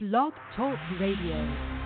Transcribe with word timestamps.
Blog 0.00 0.32
Talk 0.54 0.78
Radio. 1.00 1.77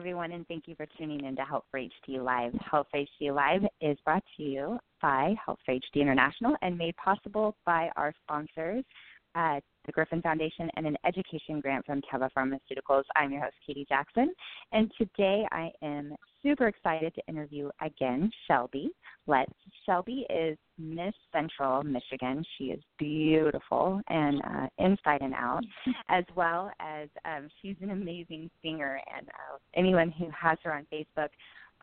Everyone, 0.00 0.32
and 0.32 0.48
thank 0.48 0.66
you 0.66 0.74
for 0.76 0.86
tuning 0.96 1.26
in 1.26 1.36
to 1.36 1.42
Help 1.42 1.66
for 1.70 1.78
HD 1.78 2.24
Live. 2.24 2.54
Help 2.70 2.86
for 2.90 3.00
HD 3.00 3.34
Live 3.34 3.68
is 3.82 3.98
brought 4.02 4.24
to 4.38 4.42
you 4.42 4.78
by 5.02 5.34
Help 5.44 5.58
for 5.66 5.74
HD 5.74 5.96
International 5.96 6.56
and 6.62 6.78
made 6.78 6.96
possible 6.96 7.54
by 7.66 7.90
our 7.96 8.14
sponsors, 8.22 8.82
uh, 9.34 9.60
the 9.86 9.92
Griffin 9.92 10.22
Foundation, 10.22 10.70
and 10.76 10.86
an 10.86 10.96
education 11.06 11.60
grant 11.60 11.86
from 11.86 12.02
Teva 12.02 12.28
Pharmaceuticals. 12.36 13.04
I'm 13.16 13.32
your 13.32 13.42
host, 13.42 13.54
Katie 13.66 13.86
Jackson, 13.88 14.32
and 14.72 14.90
today 14.98 15.46
I 15.50 15.70
am 15.82 16.14
super 16.42 16.68
excited 16.68 17.14
to 17.14 17.22
interview 17.28 17.70
again 17.80 18.30
Shelby 18.46 18.90
Lentz. 19.26 19.52
Shelby 19.86 20.26
is 20.30 20.56
Miss 20.78 21.14
Central 21.32 21.82
Michigan. 21.82 22.44
She 22.56 22.64
is 22.64 22.80
beautiful 22.98 24.00
and 24.08 24.40
uh, 24.42 24.66
inside 24.78 25.22
and 25.22 25.34
out, 25.34 25.62
as 26.08 26.24
well 26.34 26.70
as 26.80 27.08
um, 27.24 27.48
she's 27.60 27.76
an 27.82 27.90
amazing 27.90 28.50
singer. 28.62 29.00
And 29.16 29.28
uh, 29.28 29.58
anyone 29.74 30.10
who 30.10 30.26
has 30.38 30.58
her 30.64 30.74
on 30.74 30.86
Facebook, 30.92 31.28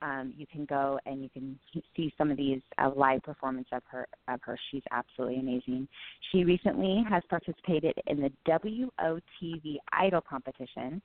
um, 0.01 0.33
you 0.37 0.45
can 0.45 0.65
go 0.65 0.99
and 1.05 1.23
you 1.23 1.29
can 1.29 1.57
see 1.95 2.13
some 2.17 2.31
of 2.31 2.37
these 2.37 2.61
uh, 2.77 2.89
live 2.95 3.23
performance 3.23 3.67
of 3.71 3.83
her. 3.87 4.07
Of 4.27 4.41
her, 4.43 4.57
she's 4.71 4.83
absolutely 4.91 5.39
amazing. 5.39 5.87
She 6.31 6.43
recently 6.43 7.03
has 7.09 7.23
participated 7.29 7.93
in 8.07 8.21
the 8.21 8.31
WOTV 8.47 9.77
Idol 9.93 10.21
competition. 10.21 11.01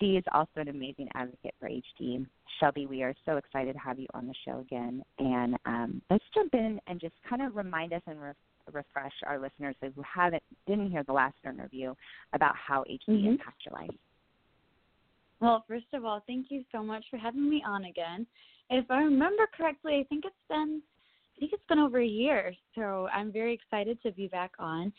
She 0.00 0.16
is 0.16 0.24
also 0.32 0.50
an 0.56 0.68
amazing 0.68 1.08
advocate 1.14 1.54
for 1.60 1.68
HD. 1.68 2.26
Shelby, 2.58 2.86
we 2.86 3.02
are 3.02 3.14
so 3.24 3.36
excited 3.36 3.74
to 3.74 3.78
have 3.78 3.98
you 3.98 4.06
on 4.14 4.26
the 4.26 4.34
show 4.44 4.60
again. 4.60 5.02
And 5.18 5.56
um, 5.66 6.02
let's 6.10 6.24
jump 6.34 6.54
in 6.54 6.80
and 6.86 7.00
just 7.00 7.14
kind 7.28 7.42
of 7.42 7.54
remind 7.54 7.92
us 7.92 8.02
and 8.06 8.20
re- 8.20 8.32
refresh 8.72 9.12
our 9.26 9.38
listeners 9.38 9.76
who 9.80 10.02
haven't 10.02 10.42
didn't 10.66 10.90
hear 10.90 11.04
the 11.04 11.12
last 11.12 11.36
interview 11.44 11.94
about 12.32 12.54
how 12.56 12.82
HD 12.84 13.08
Mhm. 13.08 13.26
impacts 13.26 13.64
your 13.66 13.74
life. 13.74 13.94
Well, 15.44 15.62
first 15.68 15.92
of 15.92 16.06
all, 16.06 16.24
thank 16.26 16.46
you 16.48 16.64
so 16.72 16.82
much 16.82 17.04
for 17.10 17.18
having 17.18 17.50
me 17.50 17.62
on 17.66 17.84
again. 17.84 18.26
If 18.70 18.90
I 18.90 19.02
remember 19.02 19.46
correctly, 19.54 19.98
I 20.00 20.04
think 20.08 20.24
it's 20.24 20.34
been 20.48 20.80
I 21.36 21.40
think 21.40 21.52
it's 21.52 21.66
been 21.68 21.80
over 21.80 22.00
a 22.00 22.06
year, 22.06 22.54
so 22.74 23.08
I'm 23.12 23.30
very 23.30 23.52
excited 23.52 24.00
to 24.04 24.12
be 24.12 24.26
back 24.26 24.52
on. 24.58 24.90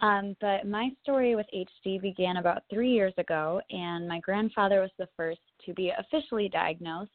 Um, 0.00 0.34
but 0.40 0.66
my 0.66 0.90
story 1.04 1.36
with 1.36 1.46
HD 1.54 2.02
began 2.02 2.38
about 2.38 2.64
three 2.68 2.90
years 2.90 3.12
ago, 3.16 3.60
and 3.70 4.08
my 4.08 4.18
grandfather 4.18 4.80
was 4.80 4.90
the 4.98 5.06
first 5.16 5.38
to 5.66 5.72
be 5.74 5.92
officially 5.96 6.48
diagnosed. 6.48 7.10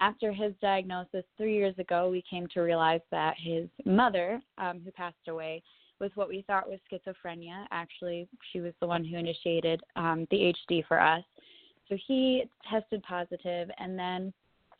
After 0.00 0.32
his 0.32 0.54
diagnosis 0.62 1.24
three 1.36 1.56
years 1.56 1.78
ago, 1.78 2.08
we 2.08 2.24
came 2.30 2.46
to 2.54 2.60
realize 2.60 3.02
that 3.10 3.34
his 3.36 3.68
mother, 3.84 4.40
um, 4.56 4.80
who 4.82 4.90
passed 4.92 5.28
away, 5.28 5.62
was 6.00 6.10
what 6.14 6.28
we 6.28 6.42
thought 6.46 6.68
was 6.68 6.78
schizophrenia. 6.90 7.66
Actually, 7.70 8.28
she 8.50 8.60
was 8.60 8.72
the 8.80 8.86
one 8.86 9.04
who 9.04 9.18
initiated 9.18 9.82
um, 9.96 10.26
the 10.30 10.54
HD 10.70 10.86
for 10.86 11.00
us. 11.00 11.24
So 11.88 11.96
he 12.06 12.44
tested 12.70 13.02
positive, 13.02 13.68
and 13.78 13.98
then 13.98 14.32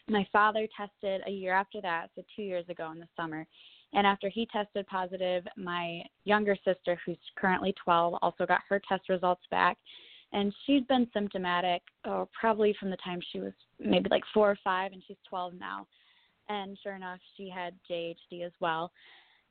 my 0.09 0.27
father 0.33 0.67
tested 0.77 1.23
a 1.27 1.31
year 1.31 1.55
after 1.55 1.81
that, 1.81 2.11
so 2.15 2.23
two 2.35 2.43
years 2.43 2.69
ago 2.69 2.91
in 2.93 2.99
the 2.99 3.09
summer. 3.17 3.47
And 3.93 4.07
after 4.07 4.29
he 4.29 4.47
tested 4.47 4.87
positive, 4.87 5.47
my 5.57 6.03
younger 6.25 6.57
sister, 6.65 6.99
who's 7.07 7.19
currently 7.37 7.75
12, 7.83 8.15
also 8.23 8.45
got 8.45 8.61
her 8.69 8.81
test 8.89 9.09
results 9.09 9.43
back. 9.51 9.79
And 10.33 10.53
she'd 10.67 10.89
been 10.89 11.07
symptomatic 11.15 11.81
oh, 12.05 12.29
probably 12.39 12.75
from 12.79 12.91
the 12.91 12.97
time 12.97 13.21
she 13.33 13.39
was 13.39 13.53
maybe 13.79 14.09
like 14.11 14.25
four 14.35 14.51
or 14.51 14.59
five, 14.65 14.93
and 14.93 15.03
she's 15.07 15.17
12 15.29 15.55
now. 15.55 15.87
And 16.49 16.77
sure 16.83 16.97
enough, 16.97 17.21
she 17.37 17.49
had 17.49 17.75
JHD 17.89 18.45
as 18.45 18.53
well. 18.61 18.91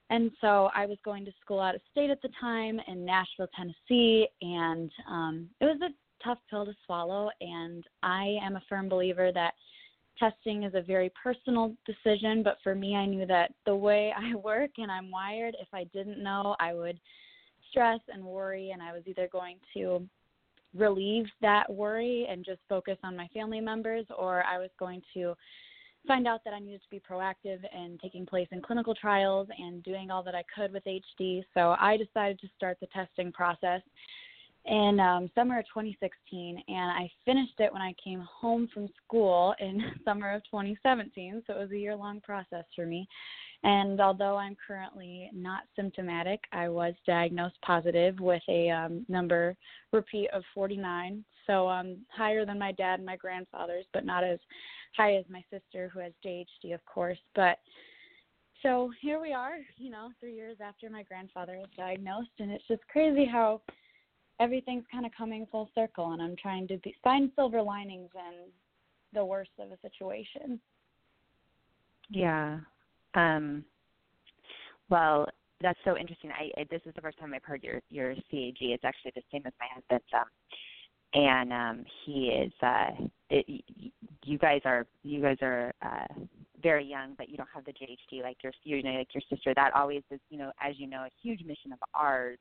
And 0.10 0.30
so 0.42 0.70
I 0.76 0.86
was 0.86 0.98
going 1.06 1.24
to 1.26 1.32
school 1.42 1.62
out 1.62 1.76
of 1.76 1.82
state 1.92 2.10
at 2.10 2.22
the 2.22 2.30
time 2.40 2.80
in 2.88 3.06
Nashville, 3.06 3.48
Tennessee, 3.56 4.28
and 4.42 4.92
um, 5.10 5.50
it 5.62 5.66
was 5.66 5.80
a 5.82 5.90
tough 6.24 6.40
pill 6.50 6.66
to 6.66 6.74
swallow. 6.86 7.30
And 7.42 7.84
I 8.02 8.38
am 8.42 8.56
a 8.56 8.64
firm 8.70 8.90
believer 8.90 9.32
that 9.34 9.54
testing 10.18 10.64
is 10.64 10.74
a 10.76 10.82
very 10.82 11.12
personal 11.22 11.76
decision, 11.86 12.44
but 12.44 12.58
for 12.64 12.76
me, 12.76 12.96
I 12.96 13.06
knew 13.06 13.26
that 13.26 13.54
the 13.66 13.76
way 13.76 14.14
I 14.18 14.36
work 14.36 14.72
and 14.78 14.92
I'm 14.92 15.12
wired, 15.12 15.56
if 15.60 15.68
I 15.74 15.86
didn't 15.86 16.22
know, 16.22 16.56
I 16.60 16.74
would 16.74 17.00
stress 17.70 18.00
and 18.14 18.24
worry, 18.24 18.70
and 18.72 18.82
I 18.82 18.94
was 18.94 19.02
either 19.08 19.28
going 19.32 19.58
to 19.74 20.08
relieve 20.76 21.26
that 21.42 21.72
worry 21.72 22.28
and 22.30 22.46
just 22.46 22.60
focus 22.70 22.98
on 23.04 23.16
my 23.16 23.28
family 23.34 23.60
members, 23.60 24.06
or 24.16 24.44
I 24.44 24.58
was 24.60 24.70
going 24.78 25.02
to 25.14 25.36
find 26.08 26.28
out 26.28 26.42
that 26.44 26.54
I 26.54 26.60
needed 26.60 26.82
to 26.82 26.90
be 26.90 27.00
proactive 27.00 27.60
in 27.74 27.98
taking 28.02 28.26
place 28.26 28.48
in 28.52 28.62
clinical 28.62 28.94
trials 28.94 29.48
and 29.58 29.82
doing 29.84 30.12
all 30.12 30.24
that 30.24 30.36
I 30.36 30.44
could 30.56 30.74
with 30.74 30.84
HD. 30.86 31.44
So 31.54 31.76
I 31.80 31.98
decided 31.98 32.40
to 32.40 32.48
start 32.56 32.78
the 32.80 32.88
testing 32.88 33.32
process 33.32 33.82
in 34.66 35.00
um, 35.00 35.30
summer 35.36 35.60
of 35.60 35.66
2016, 35.66 36.64
and 36.68 36.92
I 36.92 37.12
finished 37.26 37.60
it 37.60 37.72
when 37.72 37.82
I 37.82 37.94
came 38.02 38.22
home 38.22 38.70
from 38.74 38.88
school 39.06 39.54
in 39.60 39.84
summer 40.06 40.34
of 40.34 40.44
2017. 40.46 41.44
So 41.46 41.54
it 41.54 41.60
was 41.60 41.72
a 41.72 41.78
year 41.78 41.96
long 41.96 42.22
process 42.22 42.64
for 42.76 42.86
me. 42.86 43.08
And 43.64 44.00
although 44.02 44.36
I'm 44.36 44.58
currently 44.66 45.30
not 45.34 45.64
symptomatic, 45.76 46.42
I 46.52 46.68
was 46.70 46.94
diagnosed 47.08 47.56
positive 47.66 48.20
with 48.20 48.44
a 48.50 48.70
um, 48.70 49.06
number 49.08 49.56
repeat 49.92 50.30
of 50.34 50.44
49. 50.54 51.24
So 51.48 51.70
um, 51.70 51.98
higher 52.10 52.46
than 52.46 52.60
my 52.60 52.74
dad 52.74 52.96
and 52.96 53.06
my 53.06 53.16
grandfather's, 53.16 53.86
but 53.94 54.06
not 54.06 54.24
as 54.24 54.40
high 54.96 55.16
as 55.16 55.26
my 55.30 55.44
sister 55.52 55.90
who 55.94 56.00
has 56.00 56.12
JHD, 56.26 56.74
of 56.74 56.86
course. 56.86 57.20
But 57.36 57.60
so 58.62 58.92
here 59.02 59.20
we 59.20 59.34
are, 59.34 59.58
you 59.78 59.92
know, 59.92 60.10
three 60.20 60.36
years 60.36 60.58
after 60.66 60.90
my 60.90 61.04
grandfather 61.04 61.58
was 61.58 61.70
diagnosed, 61.76 62.32
and 62.40 62.52
it's 62.52 62.68
just 62.68 62.88
crazy 62.88 63.26
how 63.26 63.62
everything's 64.40 64.86
kind 64.92 65.06
of 65.06 65.12
coming 65.18 65.48
full 65.52 65.70
circle, 65.76 66.12
and 66.12 66.22
I'm 66.22 66.36
trying 66.36 66.68
to 66.70 66.78
be, 66.78 66.96
find 67.04 67.32
silver 67.36 67.62
linings 67.62 68.10
in 68.16 68.50
the 69.14 69.24
worst 69.24 69.52
of 69.60 69.72
a 69.72 69.78
situation. 69.82 70.60
Yeah. 72.10 72.60
Um, 73.14 73.64
well, 74.90 75.28
that's 75.62 75.80
so 75.86 75.98
interesting. 75.98 76.32
I, 76.32 76.62
I 76.62 76.66
this 76.70 76.82
is 76.86 76.94
the 76.96 77.02
first 77.02 77.20
time 77.20 77.34
I've 77.34 77.44
heard 77.44 77.64
your 77.64 77.82
your 77.90 78.14
CAG. 78.14 78.58
It's 78.60 78.84
actually 78.84 79.14
the 79.16 79.22
same 79.32 79.44
as 79.46 79.54
my 79.60 79.68
husband's. 79.74 80.06
Um, 80.14 80.26
and 81.14 81.54
um, 81.54 81.86
he 82.06 82.28
is. 82.28 82.52
Uh, 82.62 83.08
it, 83.30 83.64
you 84.26 84.38
guys 84.38 84.62
are 84.66 84.86
you 85.04 85.22
guys 85.22 85.38
are 85.42 85.74
uh, 85.82 86.14
very 86.62 86.86
young, 86.86 87.14
but 87.18 87.30
you 87.30 87.38
don't 87.38 87.50
have 87.54 87.66
the 87.66 87.72
JHD 87.72 88.24
like 88.24 88.38
your 88.44 88.52
you 88.64 88.84
know 88.84 88.92
like 88.92 89.14
your 89.14 89.24
sister. 89.30 89.54
That 89.56 89.74
always 89.76 90.04
is 90.12 90.20
you 90.30 90.38
know 90.38 90.52
as 90.62 90.76
you 90.78 90.88
know 90.88 91.04
a 91.04 91.10
huge 91.22 91.44
mission 91.46 91.72
of 91.72 91.80
ours 91.94 92.40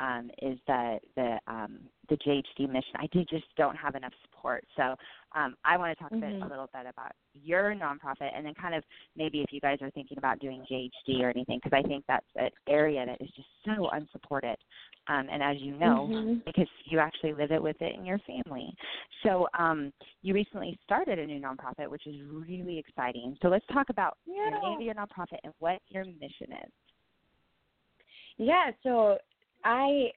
um, 0.00 0.30
is 0.42 0.58
the 0.66 0.98
the 1.16 1.38
um, 1.46 1.80
the 2.08 2.16
JHD 2.16 2.68
mission. 2.68 2.94
I 2.96 3.06
do 3.12 3.24
just 3.24 3.44
don't 3.56 3.76
have 3.76 3.94
enough 3.94 4.12
support. 4.22 4.64
So 4.76 4.94
um, 5.34 5.54
I 5.64 5.76
want 5.76 5.96
to 5.96 6.02
talk 6.02 6.12
a, 6.12 6.16
bit, 6.16 6.34
a 6.34 6.44
Mhm. 6.46 6.50
little 6.50 6.68
bit 6.72 6.86
about 6.86 7.12
your 7.34 7.74
nonprofit, 7.74 8.30
and 8.34 8.46
then 8.46 8.54
kind 8.54 8.74
of 8.74 8.82
maybe 9.14 9.42
if 9.42 9.52
you 9.52 9.60
guys 9.60 9.78
are 9.82 9.90
thinking 9.90 10.16
about 10.16 10.38
doing 10.38 10.64
JHD 10.70 11.20
or 11.20 11.28
anything, 11.30 11.60
because 11.62 11.76
I 11.76 11.86
think 11.86 12.04
that's 12.08 12.26
an 12.36 12.50
area 12.66 13.04
that 13.04 13.20
is 13.20 13.30
just 13.32 13.48
so 13.64 13.88
unsupported. 13.90 14.56
Um, 15.08 15.28
and 15.30 15.42
as 15.42 15.56
you 15.60 15.76
know, 15.76 16.10
Mhm. 16.10 16.44
because 16.44 16.68
you 16.84 16.98
actually 16.98 17.34
live 17.34 17.50
it 17.52 17.62
with 17.62 17.80
it 17.82 17.94
in 17.94 18.04
your 18.04 18.18
family. 18.20 18.74
So 19.22 19.48
um, 19.54 19.92
you 20.22 20.34
recently 20.34 20.78
started 20.84 21.18
a 21.18 21.26
new 21.26 21.40
nonprofit, 21.40 21.88
which 21.88 22.06
is 22.06 22.20
really 22.22 22.78
exciting. 22.78 23.36
So 23.42 23.48
let's 23.48 23.66
talk 23.66 23.90
about 23.90 24.18
the 24.26 24.32
name 24.32 24.76
of 24.78 24.80
your 24.80 24.94
nonprofit 24.94 25.38
and 25.44 25.52
what 25.58 25.80
your 25.88 26.04
mission 26.04 26.52
is. 26.52 26.72
Yeah, 28.36 28.70
so 28.82 29.18
I 29.64 30.12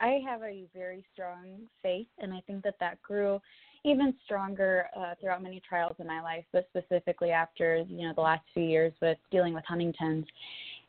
I 0.00 0.20
have 0.28 0.42
a 0.42 0.64
very 0.74 1.04
strong 1.12 1.60
faith, 1.82 2.08
and 2.18 2.32
I 2.32 2.40
think 2.46 2.62
that 2.64 2.74
that 2.80 3.00
grew 3.02 3.40
even 3.84 4.14
stronger 4.24 4.86
uh, 4.96 5.14
throughout 5.20 5.42
many 5.42 5.62
trials 5.66 5.94
in 5.98 6.06
my 6.06 6.20
life, 6.20 6.44
but 6.52 6.68
specifically 6.70 7.30
after 7.30 7.84
you 7.88 8.06
know 8.06 8.12
the 8.14 8.20
last 8.20 8.42
few 8.52 8.64
years 8.64 8.92
with 9.00 9.18
dealing 9.30 9.54
with 9.54 9.64
Huntington's. 9.66 10.26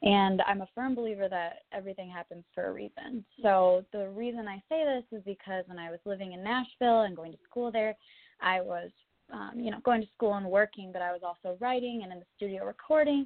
And 0.04 0.44
I'm 0.48 0.62
a 0.62 0.68
firm 0.76 0.94
believer 0.94 1.28
that 1.30 1.64
everything 1.72 2.10
happens 2.10 2.44
for 2.54 2.68
a 2.68 2.72
reason. 2.72 3.26
So 3.42 3.84
the 3.92 4.10
reason 4.10 4.48
I 4.48 4.62
say 4.70 4.84
this 4.86 5.20
is 5.20 5.24
because 5.26 5.64
when 5.66 5.80
I 5.80 5.90
was 5.90 6.00
living 6.06 6.34
in 6.34 6.44
Nashville 6.44 7.02
and 7.02 7.16
going 7.16 7.32
to 7.32 7.38
school 7.50 7.72
there, 7.72 7.96
I 8.40 8.62
was, 8.62 8.92
um, 9.34 9.54
you 9.56 9.72
know, 9.72 9.80
going 9.84 10.02
to 10.02 10.08
school 10.16 10.36
and 10.36 10.46
working, 10.46 10.92
but 10.94 11.02
I 11.02 11.12
was 11.12 11.22
also 11.24 11.58
writing 11.60 12.02
and 12.04 12.12
in 12.12 12.20
the 12.20 12.26
studio 12.36 12.64
recording. 12.64 13.26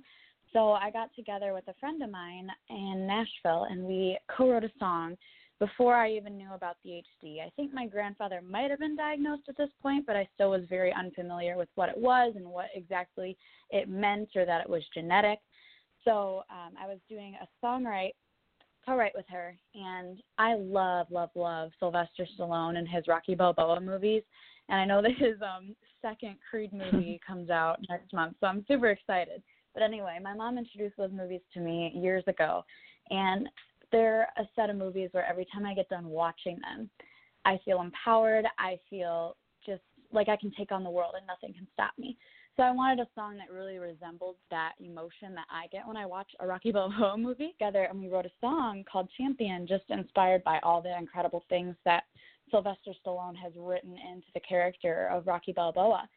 So 0.54 0.72
I 0.72 0.92
got 0.92 1.14
together 1.16 1.54
with 1.54 1.68
a 1.68 1.74
friend 1.80 2.02
of 2.04 2.12
mine 2.12 2.50
in 2.70 3.08
Nashville 3.08 3.68
and 3.70 3.84
we 3.84 4.18
co-wrote 4.36 4.66
a 4.66 4.72
song 4.80 5.16
before 5.60 5.96
I 5.96 6.12
even 6.12 6.38
knew 6.38 6.52
about 6.54 6.76
the 6.84 7.02
HD. 7.24 7.40
I 7.40 7.52
think 7.56 7.74
my 7.74 7.86
grandfather 7.86 8.42
might 8.42 8.72
have 8.72 8.80
been 8.80 8.98
diagnosed 8.98 9.44
at 9.48 9.58
this 9.58 9.70
point, 9.82 10.06
but 10.06 10.16
I 10.16 10.28
still 10.34 10.50
was 10.50 10.64
very 10.70 10.92
unfamiliar 10.92 11.56
with 11.56 11.70
what 11.76 11.88
it 11.88 11.98
was 11.98 12.34
and 12.36 12.46
what 12.46 12.66
exactly 12.74 13.38
it 13.70 13.88
meant 13.88 14.30
or 14.36 14.44
that 14.46 14.62
it 14.62 14.70
was 14.70 14.82
genetic. 14.94 15.40
So 16.04 16.44
um, 16.50 16.74
I 16.82 16.88
was 16.88 16.98
doing 17.08 17.36
a 17.40 17.66
songwrite, 17.66 18.16
co-write 18.86 19.14
with 19.16 19.28
her, 19.30 19.56
and 19.76 20.20
I 20.40 20.56
love, 20.56 21.08
love, 21.12 21.30
love 21.36 21.70
Sylvester 21.80 22.26
Stallone 22.38 22.78
and 22.78 22.88
his 22.88 23.08
Rocky 23.08 23.36
Balboa 23.36 23.80
movies. 23.80 24.24
And 24.68 24.80
I 24.82 24.86
know 24.86 25.02
that 25.04 25.12
his 25.18 25.36
um, 25.44 25.76
second 26.02 26.38
Creed 26.50 26.72
movie 26.74 27.22
comes 27.28 27.52
out 27.52 27.78
next 27.88 28.12
month, 28.14 28.36
so 28.40 28.48
I'm 28.48 28.66
super 28.68 28.90
excited. 28.90 29.44
But 29.74 29.84
anyway, 29.84 30.18
my 30.22 30.34
mom 30.34 30.58
introduced 30.58 30.98
those 30.98 31.12
movies 31.12 31.42
to 31.54 31.60
me 31.60 31.92
years 31.96 32.24
ago, 32.28 32.64
and 33.10 33.48
they're 33.92 34.28
a 34.38 34.44
set 34.56 34.70
of 34.70 34.76
movies 34.76 35.10
where 35.12 35.26
every 35.26 35.46
time 35.54 35.66
I 35.66 35.74
get 35.74 35.90
done 35.90 36.08
watching 36.08 36.60
them, 36.62 36.90
I 37.46 37.60
feel 37.66 37.82
empowered. 37.82 38.46
I 38.58 38.80
feel 38.90 39.36
just 39.66 39.82
like 40.12 40.30
I 40.30 40.36
can 40.36 40.52
take 40.58 40.72
on 40.72 40.84
the 40.84 40.90
world 40.90 41.14
and 41.18 41.28
nothing 41.28 41.54
can 41.54 41.68
stop 41.74 41.92
me. 41.98 42.18
So 42.58 42.64
I 42.64 42.72
wanted 42.72 43.00
a 43.00 43.08
song 43.16 43.38
that 43.38 43.54
really 43.54 43.78
resembled 43.78 44.36
that 44.50 44.74
emotion 44.80 45.34
that 45.36 45.48
I 45.50 45.68
get 45.72 45.88
when 45.88 45.98
I 45.98 46.06
watch 46.06 46.30
a 46.40 46.48
Rocky 46.48 46.72
Balboa 46.74 47.18
movie 47.18 47.54
together. 47.54 47.88
And 47.90 48.00
we 48.00 48.10
wrote 48.10 48.26
a 48.26 48.32
song 48.42 48.84
called 48.92 49.10
Champion, 49.18 49.68
just 49.68 49.86
inspired 49.90 50.44
by 50.44 50.60
all 50.64 50.82
the 50.82 50.96
incredible 50.98 51.44
things 51.50 51.76
that 51.86 52.04
Sylvester 52.52 52.92
Stallone 53.06 53.36
has 53.38 53.54
written 53.56 53.92
into 53.92 54.28
the 54.34 54.42
character 54.42 55.08
of 55.12 55.28
Rocky 55.28 55.54
Balboa. 55.54 56.08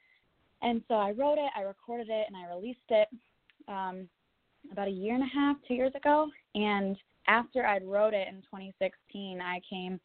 And 0.63 0.83
so 0.89 0.95
I 0.95 1.13
wrote 1.13 1.39
it, 1.39 1.51
I 1.57 1.63
recorded 1.63 2.09
it, 2.11 2.27
and 2.27 2.37
I 2.37 2.53
released 2.53 2.79
it 2.89 3.09
um, 3.69 4.09
about 4.73 4.89
a 4.89 4.93
year 4.93 5.15
and 5.15 5.23
a 5.23 5.35
half, 5.35 5.57
two 5.67 5.75
years 5.75 5.93
ago. 5.95 6.29
And 6.55 6.97
after 7.27 7.67
I'd 7.67 7.85
wrote 7.85 8.15
it 8.15 8.29
in 8.29 8.37
2016, 8.43 9.41
I 9.41 9.61
came 9.69 10.01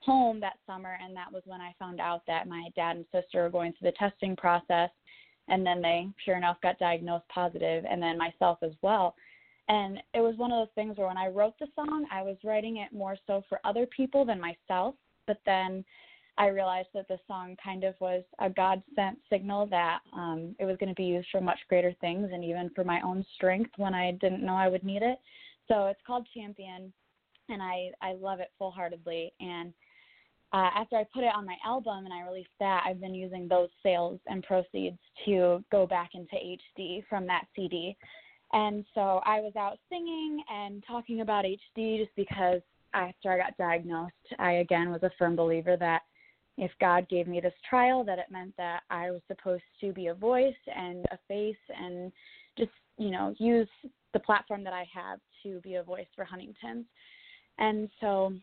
home 0.00 0.40
that 0.40 0.58
summer, 0.66 0.98
and 1.02 1.14
that 1.14 1.32
was 1.32 1.42
when 1.44 1.60
I 1.60 1.74
found 1.78 2.00
out 2.00 2.22
that 2.26 2.48
my 2.48 2.68
dad 2.74 2.96
and 2.96 3.04
sister 3.12 3.42
were 3.42 3.50
going 3.50 3.72
through 3.72 3.90
the 3.90 3.96
testing 3.98 4.34
process, 4.34 4.90
and 5.48 5.64
then 5.66 5.82
they, 5.82 6.08
sure 6.24 6.36
enough, 6.36 6.56
got 6.62 6.78
diagnosed 6.78 7.28
positive, 7.32 7.84
and 7.88 8.02
then 8.02 8.16
myself 8.16 8.58
as 8.62 8.72
well. 8.82 9.14
And 9.68 9.98
it 10.14 10.20
was 10.20 10.36
one 10.36 10.50
of 10.52 10.58
those 10.58 10.74
things 10.74 10.96
where 10.96 11.06
when 11.08 11.16
I 11.16 11.28
wrote 11.28 11.54
the 11.60 11.68
song, 11.76 12.06
I 12.10 12.22
was 12.22 12.36
writing 12.44 12.78
it 12.78 12.92
more 12.92 13.16
so 13.26 13.42
for 13.48 13.60
other 13.64 13.86
people 13.86 14.24
than 14.24 14.40
myself. 14.40 14.94
But 15.26 15.38
then 15.46 15.84
I 16.38 16.48
realized 16.48 16.88
that 16.94 17.08
the 17.08 17.18
song 17.26 17.56
kind 17.62 17.84
of 17.84 17.94
was 18.00 18.22
a 18.38 18.48
God 18.48 18.82
sent 18.94 19.18
signal 19.30 19.66
that 19.66 19.98
um, 20.12 20.54
it 20.58 20.64
was 20.64 20.76
going 20.78 20.88
to 20.88 20.94
be 20.94 21.04
used 21.04 21.28
for 21.30 21.40
much 21.40 21.58
greater 21.68 21.92
things 22.00 22.30
and 22.32 22.44
even 22.44 22.70
for 22.74 22.84
my 22.84 23.00
own 23.02 23.24
strength 23.34 23.70
when 23.76 23.94
I 23.94 24.12
didn't 24.12 24.44
know 24.44 24.54
I 24.54 24.68
would 24.68 24.84
need 24.84 25.02
it. 25.02 25.18
So 25.68 25.86
it's 25.86 26.00
called 26.06 26.26
Champion, 26.34 26.92
and 27.48 27.62
I 27.62 27.90
I 28.02 28.14
love 28.14 28.40
it 28.40 28.50
full 28.58 28.70
heartedly. 28.70 29.32
And 29.40 29.72
uh, 30.52 30.70
after 30.74 30.96
I 30.96 31.04
put 31.14 31.22
it 31.22 31.32
on 31.34 31.46
my 31.46 31.56
album 31.64 32.04
and 32.04 32.12
I 32.12 32.22
released 32.22 32.48
that, 32.58 32.82
I've 32.84 33.00
been 33.00 33.14
using 33.14 33.46
those 33.46 33.68
sales 33.82 34.18
and 34.26 34.42
proceeds 34.42 34.98
to 35.26 35.62
go 35.70 35.86
back 35.86 36.10
into 36.14 36.34
HD 36.34 37.04
from 37.08 37.26
that 37.26 37.44
CD. 37.54 37.96
And 38.52 38.84
so 38.94 39.20
I 39.24 39.40
was 39.40 39.52
out 39.56 39.78
singing 39.88 40.42
and 40.52 40.82
talking 40.86 41.20
about 41.20 41.44
HD 41.44 41.98
just 41.98 42.14
because 42.16 42.62
after 42.94 43.30
I 43.30 43.36
got 43.36 43.56
diagnosed, 43.56 44.14
I 44.38 44.54
again 44.54 44.90
was 44.90 45.02
a 45.04 45.10
firm 45.18 45.36
believer 45.36 45.76
that 45.76 46.02
if 46.60 46.70
God 46.78 47.08
gave 47.08 47.26
me 47.26 47.40
this 47.40 47.54
trial, 47.68 48.04
that 48.04 48.18
it 48.18 48.26
meant 48.30 48.54
that 48.58 48.82
I 48.90 49.10
was 49.10 49.22
supposed 49.28 49.62
to 49.80 49.94
be 49.94 50.08
a 50.08 50.14
voice 50.14 50.52
and 50.76 51.06
a 51.10 51.18
face 51.26 51.56
and 51.74 52.12
just, 52.58 52.70
you 52.98 53.10
know, 53.10 53.34
use 53.38 53.68
the 54.12 54.20
platform 54.20 54.62
that 54.64 54.74
I 54.74 54.84
have 54.94 55.20
to 55.42 55.58
be 55.60 55.76
a 55.76 55.82
voice 55.82 56.06
for 56.14 56.22
Huntington's. 56.22 56.84
And 57.58 57.88
so 57.98 58.34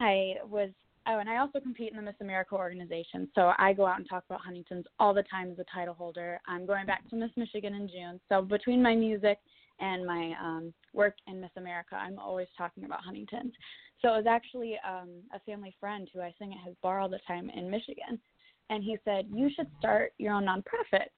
I 0.00 0.34
was 0.50 0.68
oh 1.06 1.18
and 1.18 1.30
I 1.30 1.38
also 1.38 1.60
compete 1.60 1.92
in 1.92 1.96
the 1.96 2.02
Miss 2.02 2.14
America 2.20 2.56
organization. 2.56 3.26
So 3.34 3.52
I 3.56 3.72
go 3.72 3.86
out 3.86 3.98
and 3.98 4.06
talk 4.06 4.24
about 4.28 4.42
Huntington's 4.42 4.84
all 4.98 5.14
the 5.14 5.22
time 5.22 5.50
as 5.50 5.58
a 5.58 5.64
title 5.74 5.94
holder. 5.94 6.42
I'm 6.46 6.66
going 6.66 6.84
back 6.84 7.08
to 7.08 7.16
Miss 7.16 7.30
Michigan 7.36 7.72
in 7.72 7.88
June. 7.88 8.20
So 8.28 8.42
between 8.42 8.82
my 8.82 8.94
music 8.94 9.38
and 9.80 10.06
my 10.06 10.32
um, 10.42 10.74
work 10.92 11.14
in 11.26 11.40
Miss 11.40 11.50
America, 11.56 11.96
I'm 11.96 12.18
always 12.18 12.48
talking 12.56 12.84
about 12.84 13.04
Huntington's. 13.04 13.52
So 14.00 14.14
it 14.14 14.18
was 14.18 14.26
actually 14.28 14.76
um, 14.88 15.08
a 15.34 15.40
family 15.40 15.74
friend 15.78 16.08
who 16.12 16.20
I 16.20 16.34
sing 16.38 16.52
at 16.52 16.66
his 16.66 16.76
bar 16.82 17.00
all 17.00 17.08
the 17.08 17.20
time 17.26 17.50
in 17.50 17.70
Michigan, 17.70 18.18
and 18.70 18.82
he 18.82 18.96
said 19.04 19.26
you 19.32 19.50
should 19.54 19.68
start 19.78 20.12
your 20.18 20.34
own 20.34 20.44
nonprofit. 20.44 21.08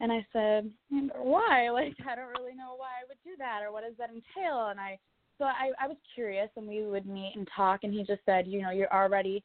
And 0.00 0.12
I 0.12 0.26
said, 0.32 0.70
why? 0.90 1.68
Like, 1.72 1.94
I 2.08 2.14
don't 2.14 2.28
really 2.38 2.54
know 2.54 2.74
why 2.76 2.88
I 3.02 3.06
would 3.08 3.18
do 3.24 3.36
that 3.38 3.60
or 3.62 3.72
what 3.72 3.84
does 3.84 3.96
that 3.98 4.10
entail. 4.10 4.68
And 4.68 4.80
I, 4.80 4.98
so 5.38 5.44
I, 5.44 5.72
I 5.78 5.86
was 5.86 5.96
curious 6.14 6.48
and 6.56 6.66
we 6.66 6.86
would 6.86 7.06
meet 7.06 7.32
and 7.36 7.46
talk. 7.54 7.80
And 7.82 7.92
he 7.92 8.00
just 8.00 8.24
said, 8.24 8.46
you 8.46 8.62
know, 8.62 8.70
you're 8.70 8.92
already 8.92 9.44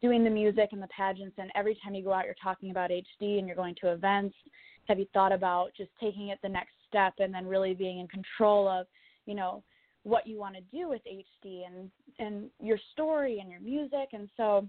doing 0.00 0.22
the 0.22 0.30
music 0.30 0.68
and 0.72 0.82
the 0.82 0.88
pageants. 0.96 1.34
And 1.38 1.50
every 1.54 1.76
time 1.82 1.94
you 1.94 2.04
go 2.04 2.12
out, 2.12 2.24
you're 2.24 2.34
talking 2.42 2.70
about 2.70 2.90
HD 2.90 3.38
and 3.38 3.46
you're 3.46 3.56
going 3.56 3.74
to 3.80 3.92
events. 3.92 4.34
Have 4.88 4.98
you 4.98 5.06
thought 5.12 5.32
about 5.32 5.70
just 5.76 5.90
taking 6.00 6.28
it 6.28 6.38
the 6.42 6.48
next 6.48 6.74
step 6.92 7.14
and 7.18 7.32
then 7.32 7.46
really 7.46 7.72
being 7.74 8.00
in 8.00 8.08
control 8.08 8.68
of, 8.68 8.86
you 9.24 9.34
know, 9.34 9.62
what 10.02 10.26
you 10.26 10.38
want 10.38 10.56
to 10.56 10.76
do 10.76 10.88
with 10.88 11.00
HD 11.06 11.62
and, 11.66 11.90
and 12.18 12.50
your 12.60 12.78
story 12.92 13.38
and 13.40 13.50
your 13.50 13.60
music. 13.60 14.08
And 14.12 14.28
so 14.36 14.68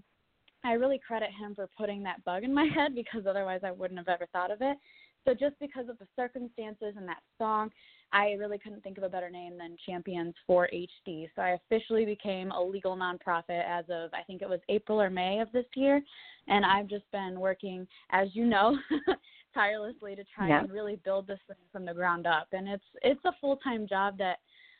I 0.64 0.72
really 0.72 1.00
credit 1.04 1.30
him 1.38 1.54
for 1.54 1.68
putting 1.76 2.02
that 2.04 2.24
bug 2.24 2.44
in 2.44 2.54
my 2.54 2.68
head 2.74 2.94
because 2.94 3.26
otherwise 3.28 3.60
I 3.64 3.72
wouldn't 3.72 3.98
have 3.98 4.08
ever 4.08 4.26
thought 4.32 4.50
of 4.50 4.58
it. 4.60 4.78
So 5.26 5.32
just 5.32 5.58
because 5.58 5.88
of 5.88 5.98
the 5.98 6.06
circumstances 6.16 6.94
and 6.96 7.08
that 7.08 7.22
song, 7.38 7.70
I 8.12 8.32
really 8.32 8.58
couldn't 8.58 8.82
think 8.82 8.98
of 8.98 9.04
a 9.04 9.08
better 9.08 9.30
name 9.30 9.56
than 9.58 9.76
Champions 9.86 10.34
for 10.46 10.68
HD. 10.72 11.28
So 11.34 11.42
I 11.42 11.58
officially 11.64 12.04
became 12.04 12.50
a 12.50 12.62
legal 12.62 12.96
nonprofit 12.96 13.64
as 13.66 13.86
of 13.88 14.10
I 14.12 14.22
think 14.26 14.42
it 14.42 14.48
was 14.48 14.60
April 14.68 15.00
or 15.00 15.10
May 15.10 15.40
of 15.40 15.50
this 15.52 15.64
year, 15.74 16.02
and 16.46 16.64
I've 16.64 16.88
just 16.88 17.10
been 17.10 17.40
working, 17.40 17.88
as 18.10 18.28
you 18.34 18.44
know, 18.44 18.76
tirelessly 19.54 20.14
to 20.16 20.24
try 20.34 20.48
and 20.48 20.70
really 20.70 20.96
build 21.04 21.26
this 21.26 21.38
thing 21.46 21.56
from 21.72 21.84
the 21.84 21.94
ground 21.94 22.26
up. 22.26 22.48
And 22.52 22.68
it's 22.68 22.84
it's 23.02 23.24
a 23.24 23.32
full 23.40 23.56
time 23.56 23.86
job 23.86 24.18
that 24.18 24.38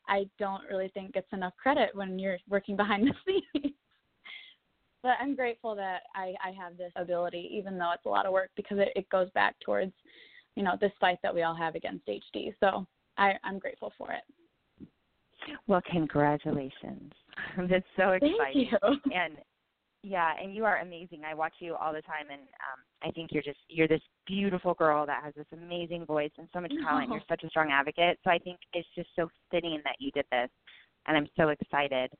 I 0.08 0.26
don't 0.38 0.62
really 0.68 0.88
think 0.88 1.14
gets 1.14 1.32
enough 1.32 1.54
credit 1.60 1.90
when 1.94 2.18
you're 2.18 2.38
working 2.48 2.76
behind 2.76 3.06
the 3.06 3.14
scenes. 3.54 3.74
but 5.02 5.12
I'm 5.20 5.34
grateful 5.34 5.74
that 5.76 6.02
I, 6.14 6.34
I 6.44 6.50
have 6.50 6.76
this 6.76 6.92
ability, 6.96 7.48
even 7.52 7.78
though 7.78 7.92
it's 7.92 8.04
a 8.04 8.10
lot 8.10 8.26
of 8.26 8.32
work, 8.32 8.50
because 8.56 8.78
it, 8.78 8.90
it 8.94 9.08
goes 9.08 9.30
back 9.30 9.56
towards 9.64 9.92
you 10.56 10.62
know 10.62 10.76
this 10.80 10.92
fight 11.00 11.18
that 11.22 11.34
we 11.34 11.42
all 11.42 11.54
have 11.54 11.74
against 11.74 12.06
HD. 12.06 12.52
So 12.60 12.86
I, 13.16 13.34
I'm 13.44 13.58
grateful 13.58 13.92
for 13.96 14.12
it. 14.12 14.22
Well, 15.66 15.82
congratulations. 15.90 17.12
That's 17.68 17.84
so 17.96 18.10
exciting. 18.10 18.36
Thank 18.38 18.56
you. 18.56 19.12
And 19.12 19.36
yeah, 20.04 20.32
and 20.40 20.54
you 20.54 20.66
are 20.66 20.78
amazing. 20.80 21.22
I 21.26 21.32
watch 21.32 21.54
you 21.60 21.74
all 21.74 21.92
the 21.92 22.02
time, 22.02 22.26
and 22.30 22.42
um, 22.42 22.80
I 23.02 23.10
think 23.12 23.30
you're 23.32 23.42
just 23.42 23.58
you're 23.68 23.88
this 23.88 24.02
beautiful 24.26 24.74
girl 24.74 25.06
that 25.06 25.24
has 25.24 25.32
this 25.34 25.46
amazing 25.52 26.04
voice 26.04 26.30
and 26.36 26.46
so 26.52 26.60
much 26.60 26.72
talent. 26.82 27.08
You're 27.08 27.22
such 27.28 27.42
a 27.42 27.48
strong 27.48 27.70
advocate. 27.72 28.18
So 28.22 28.30
I 28.30 28.38
think 28.38 28.58
it's 28.74 28.88
just 28.94 29.08
so 29.16 29.30
fitting 29.50 29.80
that 29.84 29.96
you 29.98 30.10
did 30.10 30.26
this, 30.30 30.50
and 31.06 31.16
I'm 31.16 31.28
so 31.36 31.48
excited. 31.48 32.10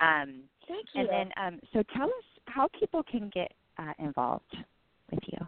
Um, 0.00 0.40
Thank 0.66 0.86
you. 0.94 1.02
And 1.02 1.08
then, 1.10 1.30
um, 1.36 1.60
so 1.74 1.82
tell 1.94 2.06
us 2.06 2.24
how 2.46 2.68
people 2.80 3.02
can 3.02 3.30
get 3.34 3.52
uh, 3.78 3.92
involved 3.98 4.56
with 5.10 5.20
you. 5.30 5.46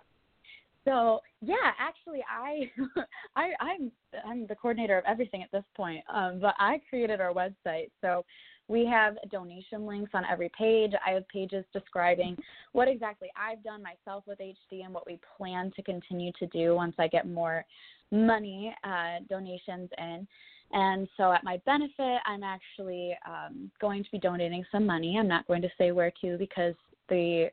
So 0.84 1.20
yeah, 1.40 1.72
actually, 1.78 2.20
I, 2.30 2.70
I 3.36 3.52
I'm 3.58 3.90
I'm 4.24 4.46
the 4.46 4.54
coordinator 4.54 4.98
of 4.98 5.04
everything 5.06 5.42
at 5.42 5.50
this 5.50 5.64
point. 5.74 6.04
Um, 6.12 6.40
but 6.40 6.54
I 6.58 6.80
created 6.90 7.22
our 7.22 7.32
website, 7.32 7.90
so 8.02 8.24
we 8.68 8.84
have 8.86 9.16
donation 9.30 9.86
links 9.86 10.10
on 10.14 10.24
every 10.30 10.50
page. 10.58 10.92
I 11.06 11.12
have 11.12 11.28
pages 11.28 11.64
describing 11.72 12.36
what 12.72 12.88
exactly 12.88 13.28
I've 13.36 13.62
done 13.62 13.82
myself 13.82 14.24
with 14.26 14.38
HD 14.38 14.84
and 14.84 14.92
what 14.92 15.06
we 15.06 15.20
plan 15.36 15.72
to 15.76 15.82
continue 15.82 16.32
to 16.38 16.46
do 16.48 16.74
once 16.74 16.94
I 16.98 17.06
get 17.08 17.28
more 17.28 17.64
money 18.10 18.74
uh, 18.84 19.20
donations 19.28 19.90
in. 19.98 20.26
And 20.72 21.06
so, 21.16 21.32
at 21.32 21.44
my 21.44 21.60
benefit, 21.64 22.18
I'm 22.26 22.42
actually 22.42 23.16
um, 23.24 23.70
going 23.80 24.02
to 24.02 24.10
be 24.10 24.18
donating 24.18 24.64
some 24.72 24.84
money. 24.84 25.16
I'm 25.16 25.28
not 25.28 25.46
going 25.46 25.62
to 25.62 25.70
say 25.78 25.92
where 25.92 26.12
to 26.22 26.36
because 26.36 26.74
the 27.08 27.50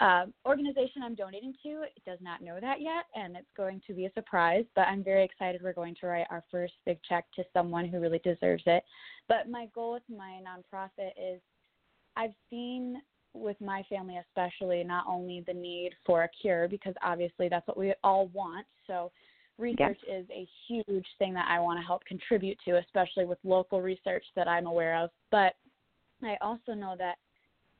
uh, 0.00 0.26
organization 0.46 1.02
I'm 1.02 1.14
donating 1.14 1.54
to 1.62 1.84
does 2.06 2.18
not 2.20 2.42
know 2.42 2.58
that 2.60 2.80
yet, 2.80 3.04
and 3.14 3.36
it's 3.36 3.46
going 3.56 3.80
to 3.86 3.94
be 3.94 4.06
a 4.06 4.12
surprise. 4.12 4.64
But 4.74 4.88
I'm 4.88 5.04
very 5.04 5.24
excited. 5.24 5.62
We're 5.62 5.72
going 5.72 5.96
to 6.00 6.06
write 6.06 6.26
our 6.30 6.42
first 6.50 6.74
big 6.86 6.98
check 7.08 7.24
to 7.36 7.44
someone 7.52 7.88
who 7.88 8.00
really 8.00 8.20
deserves 8.20 8.62
it. 8.66 8.84
But 9.28 9.48
my 9.48 9.66
goal 9.74 9.92
with 9.92 10.02
my 10.08 10.40
nonprofit 10.42 11.10
is 11.20 11.40
I've 12.16 12.34
seen 12.50 13.00
with 13.32 13.60
my 13.60 13.82
family, 13.88 14.18
especially, 14.18 14.84
not 14.84 15.04
only 15.08 15.42
the 15.46 15.54
need 15.54 15.90
for 16.06 16.22
a 16.22 16.28
cure, 16.40 16.68
because 16.68 16.94
obviously 17.02 17.48
that's 17.48 17.66
what 17.66 17.76
we 17.76 17.92
all 18.04 18.28
want. 18.28 18.66
So 18.86 19.10
research 19.58 19.98
is 20.08 20.26
a 20.30 20.46
huge 20.68 21.06
thing 21.18 21.34
that 21.34 21.46
I 21.48 21.58
want 21.60 21.80
to 21.80 21.86
help 21.86 22.04
contribute 22.04 22.58
to, 22.64 22.78
especially 22.78 23.24
with 23.24 23.38
local 23.44 23.80
research 23.82 24.24
that 24.36 24.48
I'm 24.48 24.66
aware 24.66 24.96
of. 25.02 25.10
But 25.30 25.54
I 26.22 26.36
also 26.40 26.72
know 26.72 26.94
that 26.98 27.16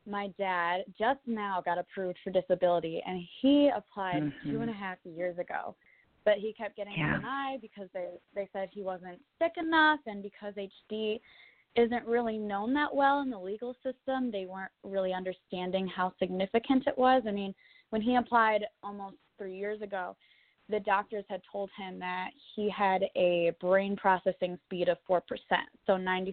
my 0.06 0.28
dad 0.38 0.84
just 0.98 1.20
now 1.26 1.62
got 1.64 1.78
approved 1.78 2.18
for 2.22 2.30
disability 2.30 3.02
and 3.06 3.22
he 3.40 3.70
applied 3.74 4.22
mm-hmm. 4.22 4.50
two 4.50 4.60
and 4.60 4.70
a 4.70 4.74
half 4.74 4.98
years 5.04 5.38
ago 5.38 5.74
but 6.24 6.34
he 6.38 6.52
kept 6.52 6.76
getting 6.76 6.94
yeah. 6.96 7.16
denied 7.16 7.60
because 7.60 7.88
they 7.94 8.08
they 8.34 8.48
said 8.52 8.68
he 8.72 8.82
wasn't 8.82 9.18
sick 9.40 9.52
enough 9.56 10.00
and 10.06 10.22
because 10.22 10.54
hd 10.54 11.20
isn't 11.76 12.06
really 12.06 12.38
known 12.38 12.72
that 12.72 12.94
well 12.94 13.20
in 13.20 13.30
the 13.30 13.38
legal 13.38 13.74
system 13.82 14.30
they 14.30 14.46
weren't 14.46 14.72
really 14.82 15.12
understanding 15.12 15.86
how 15.86 16.12
significant 16.18 16.84
it 16.86 16.96
was 16.96 17.22
i 17.26 17.30
mean 17.30 17.54
when 17.90 18.02
he 18.02 18.16
applied 18.16 18.62
almost 18.82 19.16
three 19.38 19.56
years 19.56 19.80
ago 19.82 20.16
the 20.68 20.80
doctors 20.80 21.24
had 21.28 21.42
told 21.50 21.70
him 21.76 21.98
that 21.98 22.30
he 22.54 22.70
had 22.70 23.04
a 23.16 23.52
brain 23.60 23.96
processing 23.96 24.58
speed 24.64 24.88
of 24.88 24.98
4%. 25.08 25.20
So 25.86 25.92
96% 25.92 26.28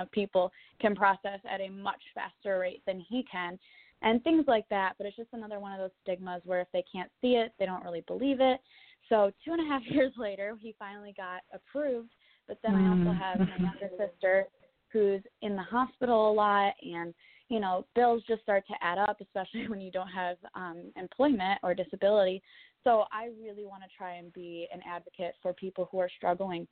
of 0.00 0.10
people 0.12 0.52
can 0.80 0.94
process 0.94 1.40
at 1.50 1.60
a 1.60 1.68
much 1.68 2.00
faster 2.14 2.58
rate 2.58 2.82
than 2.86 3.00
he 3.08 3.24
can, 3.30 3.58
and 4.02 4.22
things 4.22 4.44
like 4.46 4.68
that. 4.70 4.92
But 4.98 5.06
it's 5.06 5.16
just 5.16 5.30
another 5.32 5.58
one 5.58 5.72
of 5.72 5.78
those 5.78 5.90
stigmas 6.02 6.42
where 6.44 6.60
if 6.60 6.68
they 6.72 6.84
can't 6.90 7.10
see 7.20 7.34
it, 7.34 7.52
they 7.58 7.66
don't 7.66 7.84
really 7.84 8.04
believe 8.06 8.40
it. 8.40 8.60
So 9.08 9.32
two 9.44 9.52
and 9.52 9.60
a 9.60 9.68
half 9.68 9.82
years 9.90 10.12
later, 10.16 10.56
he 10.60 10.74
finally 10.78 11.14
got 11.16 11.42
approved. 11.52 12.10
But 12.46 12.58
then 12.62 12.76
I 12.76 12.88
also 12.88 13.10
mm. 13.10 13.18
have 13.18 13.40
my 13.40 13.56
younger 13.58 13.90
sister 13.98 14.46
who's 14.92 15.22
in 15.42 15.56
the 15.56 15.62
hospital 15.62 16.30
a 16.30 16.32
lot 16.32 16.74
and 16.80 17.12
you 17.48 17.60
know 17.60 17.86
bills 17.94 18.22
just 18.28 18.42
start 18.42 18.64
to 18.66 18.74
add 18.82 18.98
up 18.98 19.18
especially 19.20 19.66
when 19.68 19.80
you 19.80 19.90
don't 19.90 20.08
have 20.08 20.36
um 20.54 20.92
employment 20.96 21.58
or 21.62 21.74
disability 21.74 22.42
so 22.86 23.02
I 23.10 23.30
really 23.42 23.66
want 23.66 23.82
to 23.82 23.88
try 23.98 24.14
and 24.14 24.32
be 24.32 24.68
an 24.72 24.80
advocate 24.88 25.34
for 25.42 25.52
people 25.52 25.88
who 25.90 25.98
are 25.98 26.08
struggling, 26.16 26.68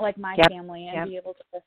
like 0.00 0.18
my 0.18 0.34
yep. 0.36 0.50
family, 0.50 0.88
and 0.88 0.96
yep. 0.96 1.06
be 1.06 1.16
able 1.16 1.34
to 1.34 1.60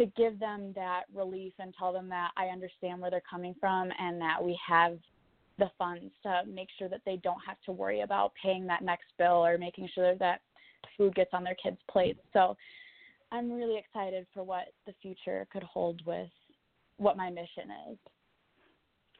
to 0.00 0.06
give 0.16 0.38
them 0.38 0.72
that 0.76 1.02
relief 1.12 1.52
and 1.58 1.74
tell 1.76 1.92
them 1.92 2.08
that 2.08 2.30
I 2.36 2.46
understand 2.46 3.00
where 3.00 3.10
they're 3.10 3.22
coming 3.28 3.54
from 3.60 3.90
and 3.98 4.20
that 4.20 4.42
we 4.42 4.58
have 4.66 4.98
the 5.58 5.70
funds 5.78 6.12
to 6.24 6.42
make 6.52 6.68
sure 6.78 6.88
that 6.88 7.00
they 7.06 7.16
don't 7.22 7.38
have 7.46 7.56
to 7.66 7.72
worry 7.72 8.00
about 8.00 8.32
paying 8.40 8.66
that 8.66 8.82
next 8.82 9.06
bill 9.18 9.44
or 9.44 9.56
making 9.56 9.88
sure 9.94 10.16
that 10.16 10.40
food 10.96 11.14
gets 11.14 11.30
on 11.32 11.44
their 11.44 11.56
kids' 11.62 11.78
plates. 11.88 12.18
So 12.32 12.56
I'm 13.30 13.52
really 13.52 13.78
excited 13.78 14.26
for 14.34 14.42
what 14.42 14.72
the 14.86 14.94
future 15.00 15.46
could 15.52 15.62
hold 15.62 16.04
with 16.04 16.30
what 16.98 17.16
my 17.16 17.30
mission 17.30 17.70
is. 17.90 17.98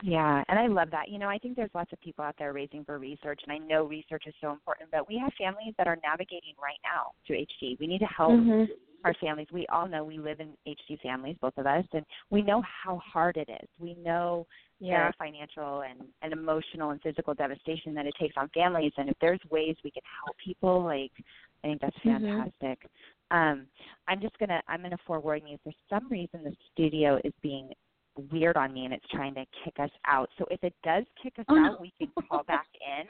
Yeah, 0.02 0.42
and 0.48 0.58
I 0.58 0.66
love 0.66 0.90
that. 0.90 1.08
You 1.08 1.18
know, 1.18 1.28
I 1.28 1.38
think 1.38 1.56
there's 1.56 1.70
lots 1.74 1.92
of 1.92 2.00
people 2.00 2.24
out 2.24 2.34
there 2.38 2.52
raising 2.52 2.84
for 2.84 2.98
research, 2.98 3.40
and 3.46 3.52
I 3.52 3.58
know 3.58 3.84
research 3.84 4.24
is 4.26 4.34
so 4.40 4.50
important, 4.50 4.90
but 4.90 5.08
we 5.08 5.18
have 5.18 5.32
families 5.38 5.74
that 5.78 5.86
are 5.86 5.98
navigating 6.02 6.54
right 6.60 6.78
now 6.82 7.12
through 7.26 7.36
HD. 7.36 7.78
We 7.78 7.86
need 7.86 8.00
to 8.00 8.06
help 8.06 8.32
mm-hmm. 8.32 8.64
our 9.04 9.14
families. 9.20 9.46
We 9.52 9.66
all 9.72 9.88
know 9.88 10.04
we 10.04 10.18
live 10.18 10.40
in 10.40 10.50
HD 10.66 11.00
families, 11.00 11.36
both 11.40 11.56
of 11.56 11.66
us, 11.66 11.84
and 11.92 12.04
we 12.30 12.42
know 12.42 12.62
how 12.62 12.98
hard 12.98 13.36
it 13.36 13.48
is. 13.48 13.68
We 13.78 13.94
know 13.94 14.46
yeah. 14.80 15.08
the 15.08 15.14
financial 15.16 15.82
and, 15.82 16.00
and 16.22 16.32
emotional 16.32 16.90
and 16.90 17.00
physical 17.00 17.32
devastation 17.32 17.94
that 17.94 18.04
it 18.04 18.14
takes 18.20 18.34
on 18.36 18.50
families, 18.52 18.92
and 18.98 19.08
if 19.08 19.16
there's 19.20 19.40
ways 19.50 19.76
we 19.84 19.92
can 19.92 20.02
help 20.24 20.36
people, 20.44 20.82
like, 20.82 21.12
I 21.62 21.68
think 21.68 21.80
that's 21.80 21.96
mm-hmm. 22.04 22.26
fantastic. 22.26 22.80
Mm-hmm. 22.80 22.88
Um, 23.34 23.66
I'm 24.06 24.20
just 24.20 24.38
gonna 24.38 24.62
I'm 24.68 24.82
gonna 24.82 24.96
forewarn 25.06 25.46
you. 25.46 25.58
For 25.64 25.72
some 25.90 26.08
reason, 26.08 26.44
the 26.44 26.54
studio 26.72 27.20
is 27.24 27.32
being 27.42 27.70
weird 28.30 28.56
on 28.56 28.72
me 28.72 28.84
and 28.84 28.94
it's 28.94 29.06
trying 29.10 29.34
to 29.34 29.44
kick 29.64 29.74
us 29.80 29.90
out. 30.06 30.28
So 30.38 30.44
if 30.50 30.62
it 30.62 30.74
does 30.84 31.04
kick 31.20 31.32
us 31.38 31.44
oh, 31.48 31.58
out, 31.58 31.80
we 31.80 31.92
can 31.98 32.08
call 32.28 32.42
back 32.46 32.66
in. 32.74 33.06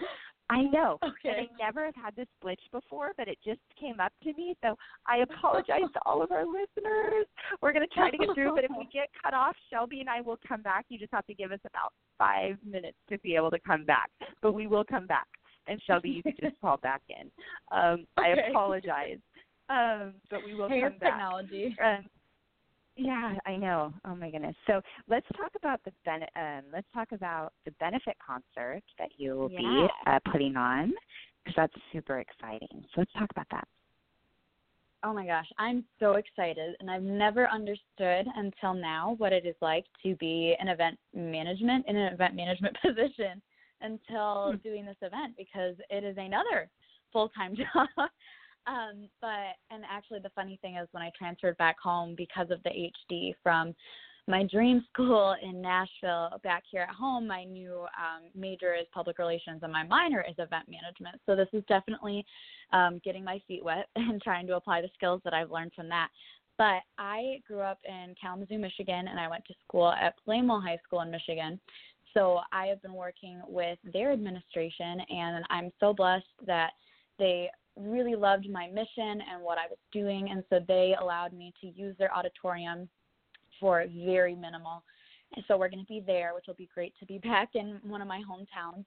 I 0.51 0.63
know. 0.63 0.99
Okay. 1.03 1.11
And 1.25 1.49
I 1.49 1.65
never 1.65 1.85
have 1.87 1.95
had 1.95 2.17
this 2.17 2.27
glitch 2.45 2.57
before, 2.71 3.13
but 3.17 3.29
it 3.29 3.39
just 3.45 3.61
came 3.81 3.99
up 3.99 4.13
to 4.23 4.33
me. 4.35 4.55
So 4.63 4.77
I 5.07 5.19
apologize 5.19 5.91
to 5.93 6.01
all 6.05 6.23
of 6.23 6.33
our 6.33 6.45
listeners. 6.45 7.27
We're 7.63 7.73
going 7.73 7.87
to 7.87 7.95
try 7.95 8.11
to 8.11 8.19
get 8.19 8.29
through, 8.35 8.55
but 8.55 8.65
if 8.65 8.71
we 8.77 8.85
get 8.93 9.09
cut 9.23 9.35
off, 9.35 9.57
Shelby 9.71 10.01
and 10.01 10.09
I 10.09 10.21
will 10.21 10.39
come 10.47 10.63
back. 10.63 10.85
You 10.91 10.99
just 10.99 11.13
have 11.13 11.27
to 11.27 11.35
give 11.35 11.51
us 11.51 11.61
about 11.67 11.93
five 12.19 12.57
minutes 12.65 12.99
to 13.09 13.19
be 13.19 13.37
able 13.37 13.51
to 13.53 13.59
come 13.59 13.85
back, 13.85 14.11
but 14.43 14.53
we 14.53 14.67
will 14.67 14.85
come 14.85 15.07
back. 15.07 15.27
And 15.67 15.81
Shelby, 15.87 16.11
you 16.11 16.23
can 16.23 16.35
just 16.41 16.61
call 16.61 16.77
back 16.77 17.01
in. 17.09 17.31
Um, 17.73 18.07
okay. 18.19 18.35
I 18.45 18.49
apologize, 18.51 19.19
um, 19.69 20.15
but 20.31 20.45
we 20.45 20.55
will 20.55 20.69
hey, 20.69 20.83
come 20.83 20.99
back. 20.99 21.13
technology. 21.13 21.77
Um, 21.83 22.05
yeah, 22.97 23.35
I 23.45 23.57
know. 23.57 23.93
Oh 24.05 24.15
my 24.15 24.31
goodness. 24.31 24.55
So 24.67 24.81
let's 25.09 25.27
talk 25.37 25.51
about 25.57 25.81
the 25.85 25.93
ben- 26.05 26.23
um, 26.37 26.63
let's 26.73 26.87
talk 26.95 27.09
about 27.13 27.53
the 27.65 27.73
benefit 27.73 28.17
concert 28.25 28.83
that 28.99 29.09
you 29.17 29.35
will 29.37 29.51
yeah. 29.51 29.59
be 29.59 29.87
uh, 30.07 30.19
putting 30.31 30.57
on 30.57 30.93
because 31.45 31.57
that's 31.57 31.75
super 31.93 32.21
exciting. 32.21 32.85
So 32.95 33.01
let's 33.01 33.13
talk 33.15 33.31
about 33.31 33.47
that. 33.51 33.67
Oh 35.03 35.13
my 35.13 35.27
gosh, 35.27 35.47
I'm 35.59 35.85
so 36.01 36.13
excited, 36.13 36.77
and 36.81 36.91
I've 36.91 37.03
never 37.03 37.47
understood 37.51 38.27
until 38.37 38.73
now 38.73 39.17
what 39.19 39.35
it 39.35 39.45
is 39.45 39.55
like 39.61 39.85
to 40.03 40.17
be 40.17 40.57
an 40.59 40.69
event 40.69 40.99
management 41.13 41.85
in 41.89 41.97
an 41.97 42.13
event 42.13 42.35
management 42.35 42.75
position 42.83 43.43
until 43.83 44.53
hmm. 44.53 44.57
doing 44.63 44.87
this 44.87 44.97
event 45.03 45.35
because 45.37 45.75
it 45.91 46.05
is 46.05 46.17
another 46.17 46.71
full 47.13 47.29
time 47.31 47.55
job. 47.57 48.09
Um, 48.67 49.09
but 49.21 49.57
and 49.71 49.85
actually 49.89 50.21
the 50.21 50.31
funny 50.35 50.59
thing 50.63 50.77
is 50.77 50.89
when 50.93 51.03
I 51.03 51.11
transferred 51.17 51.57
back 51.59 51.77
home 51.79 52.15
because 52.17 52.51
of 52.51 52.63
the 52.63 52.71
HD 52.71 53.35
from 53.43 53.75
my 54.27 54.45
dream 54.45 54.85
school 54.93 55.35
in 55.43 55.61
Nashville 55.61 56.31
back 56.43 56.63
here 56.71 56.83
at 56.83 56.95
home, 56.95 57.27
my 57.27 57.45
new 57.45 57.81
um, 57.83 58.31
major 58.35 58.75
is 58.75 58.87
public 58.93 59.19
relations 59.19 59.61
and 59.63 59.73
my 59.73 59.85
minor 59.85 60.25
is 60.29 60.35
event 60.39 60.69
management. 60.69 61.21
So 61.27 61.37
this 61.37 61.49
is 61.53 61.63
definitely 61.69 62.25
um, 62.73 63.01
getting 63.05 63.25
my 63.25 63.41
feet 63.47 63.65
wet 63.65 63.89
and 63.97 64.21
trying 64.23 64.47
to 64.47 64.57
apply 64.57 64.81
the 64.81 64.91
skills 64.95 65.21
that 65.25 65.35
I've 65.35 65.51
learned 65.51 65.73
from 65.75 65.89
that. 65.89 66.09
But 66.57 66.83
I 66.99 67.41
grew 67.47 67.61
up 67.61 67.81
in 67.85 68.15
Kalamazoo, 68.21 68.59
Michigan, 68.59 69.09
and 69.09 69.19
I 69.19 69.29
went 69.29 69.45
to 69.47 69.55
school 69.67 69.91
at 69.91 70.15
Plainwell 70.27 70.63
High 70.63 70.79
School 70.85 71.01
in 71.01 71.11
Michigan. 71.11 71.59
So 72.15 72.41
I 72.53 72.67
have 72.67 72.81
been 72.81 72.95
working 72.95 73.43
with 73.49 73.77
their 73.93 74.13
administration, 74.13 75.01
and 75.11 75.45
I'm 75.51 75.73
so 75.81 75.93
blessed 75.93 76.25
that 76.47 76.71
they 77.19 77.51
really 77.77 78.15
loved 78.15 78.49
my 78.49 78.69
mission 78.69 79.21
and 79.33 79.43
what 79.43 79.59
I 79.59 79.67
was 79.69 79.79
doing, 79.93 80.29
and 80.31 80.45
so 80.51 80.61
they 80.67 80.95
allowed 81.01 81.33
me 81.33 81.53
to 81.61 81.67
use 81.67 81.97
their 81.99 82.15
auditorium 82.15 82.89
for 83.61 83.85
very 84.05 84.35
minimal. 84.35 84.83
And 85.35 85.45
so 85.49 85.57
we're 85.57 85.69
going 85.69 85.85
to 85.85 85.89
be 85.89 86.03
there, 86.05 86.33
which 86.35 86.45
will 86.47 86.55
be 86.55 86.69
great 86.73 86.95
to 87.01 87.07
be 87.07 87.19
back 87.23 87.51
in 87.55 87.81
one 87.83 88.01
of 88.01 88.09
my 88.09 88.23
hometowns. 88.29 88.85